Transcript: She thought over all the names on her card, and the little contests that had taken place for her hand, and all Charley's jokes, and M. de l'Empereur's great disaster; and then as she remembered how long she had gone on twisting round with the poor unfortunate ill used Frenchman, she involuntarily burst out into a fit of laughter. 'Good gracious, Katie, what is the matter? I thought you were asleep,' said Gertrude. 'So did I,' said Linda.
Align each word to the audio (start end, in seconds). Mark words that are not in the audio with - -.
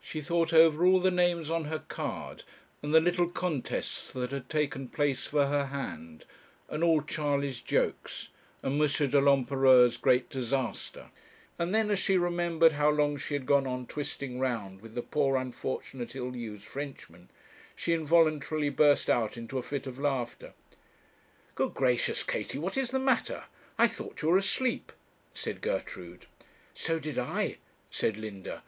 She 0.00 0.20
thought 0.20 0.52
over 0.52 0.86
all 0.86 1.00
the 1.00 1.10
names 1.10 1.50
on 1.50 1.64
her 1.64 1.80
card, 1.80 2.44
and 2.80 2.94
the 2.94 3.00
little 3.00 3.26
contests 3.28 4.12
that 4.12 4.30
had 4.30 4.48
taken 4.48 4.86
place 4.86 5.26
for 5.26 5.46
her 5.46 5.66
hand, 5.66 6.24
and 6.68 6.84
all 6.84 7.02
Charley's 7.02 7.60
jokes, 7.60 8.28
and 8.62 8.80
M. 8.80 8.86
de 9.10 9.20
l'Empereur's 9.20 9.96
great 9.96 10.30
disaster; 10.30 11.08
and 11.58 11.74
then 11.74 11.90
as 11.90 11.98
she 11.98 12.16
remembered 12.16 12.74
how 12.74 12.88
long 12.88 13.16
she 13.16 13.34
had 13.34 13.46
gone 13.46 13.66
on 13.66 13.88
twisting 13.88 14.38
round 14.38 14.80
with 14.80 14.94
the 14.94 15.02
poor 15.02 15.36
unfortunate 15.36 16.14
ill 16.14 16.36
used 16.36 16.62
Frenchman, 16.62 17.28
she 17.74 17.94
involuntarily 17.94 18.70
burst 18.70 19.10
out 19.10 19.36
into 19.36 19.58
a 19.58 19.62
fit 19.64 19.88
of 19.88 19.98
laughter. 19.98 20.54
'Good 21.56 21.74
gracious, 21.74 22.22
Katie, 22.22 22.58
what 22.58 22.76
is 22.76 22.92
the 22.92 23.00
matter? 23.00 23.42
I 23.76 23.88
thought 23.88 24.22
you 24.22 24.28
were 24.28 24.38
asleep,' 24.38 24.92
said 25.32 25.60
Gertrude. 25.60 26.26
'So 26.74 27.00
did 27.00 27.18
I,' 27.18 27.58
said 27.90 28.16
Linda. 28.16 28.62